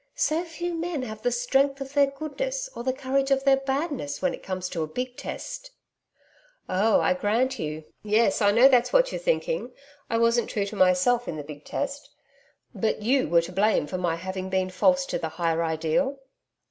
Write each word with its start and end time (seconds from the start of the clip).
So 0.15 0.43
few 0.45 0.73
men 0.73 1.03
have 1.03 1.21
the 1.21 1.31
strength 1.31 1.79
of 1.79 1.93
their 1.93 2.07
goodness 2.09 2.71
or 2.75 2.83
the 2.83 2.91
courage 2.91 3.29
of 3.29 3.43
their 3.43 3.57
badness, 3.57 4.19
when 4.19 4.33
it 4.33 4.41
comes 4.41 4.67
to 4.69 4.81
a 4.81 4.87
big 4.87 5.15
test.' 5.15 5.69
'Oh! 6.67 6.99
I 6.99 7.13
grant 7.13 7.59
you. 7.59 7.83
Yes; 8.01 8.41
I 8.41 8.49
know 8.49 8.67
that's 8.67 8.91
what 8.91 9.11
you're 9.11 9.19
thinking. 9.21 9.73
I 10.09 10.17
wasn't 10.17 10.49
true 10.49 10.65
to 10.65 10.75
myself 10.75 11.27
in 11.27 11.37
the 11.37 11.43
big 11.43 11.65
test.... 11.65 12.09
But 12.73 13.03
YOU 13.03 13.29
were 13.29 13.43
to 13.43 13.51
blame 13.51 13.85
for 13.85 13.99
my 13.99 14.15
having 14.15 14.49
been 14.49 14.71
false 14.71 15.05
to 15.05 15.19
the 15.19 15.29
higher 15.29 15.63
ideal.' 15.63 16.17